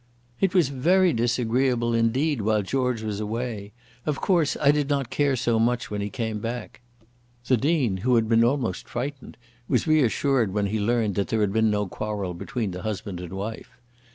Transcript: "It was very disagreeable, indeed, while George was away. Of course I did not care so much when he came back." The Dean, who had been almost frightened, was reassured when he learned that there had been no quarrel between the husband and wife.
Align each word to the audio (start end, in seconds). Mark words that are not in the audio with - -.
"It 0.39 0.55
was 0.55 0.69
very 0.69 1.13
disagreeable, 1.13 1.93
indeed, 1.93 2.41
while 2.41 2.63
George 2.63 3.03
was 3.03 3.19
away. 3.19 3.71
Of 4.03 4.19
course 4.19 4.57
I 4.59 4.71
did 4.71 4.89
not 4.89 5.11
care 5.11 5.35
so 5.35 5.59
much 5.59 5.91
when 5.91 6.01
he 6.01 6.09
came 6.09 6.39
back." 6.39 6.81
The 7.45 7.55
Dean, 7.55 7.97
who 7.97 8.15
had 8.15 8.27
been 8.27 8.43
almost 8.43 8.89
frightened, 8.89 9.37
was 9.67 9.85
reassured 9.85 10.55
when 10.55 10.65
he 10.65 10.79
learned 10.79 11.13
that 11.13 11.27
there 11.27 11.41
had 11.41 11.53
been 11.53 11.69
no 11.69 11.85
quarrel 11.85 12.33
between 12.33 12.71
the 12.71 12.81
husband 12.81 13.19
and 13.21 13.31
wife. 13.33 13.69